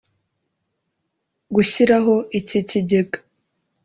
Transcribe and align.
Gushyiraho 1.55 2.15
iki 2.39 2.57
kigega 2.69 3.19